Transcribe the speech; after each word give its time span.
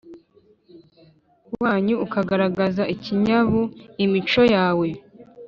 wanyu 1.61 1.95
ukagaragaza 2.05 2.83
ikinyabuImico 2.93 4.41
yawe 4.55 4.87